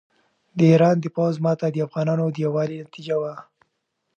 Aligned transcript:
د 0.57 0.59
ایران 0.71 0.95
د 1.01 1.05
پوځ 1.15 1.35
ماته 1.45 1.67
د 1.71 1.77
افغانانو 1.87 2.25
د 2.31 2.37
یووالي 2.45 2.77
نتیجه 2.85 3.15
وه. 3.21 3.33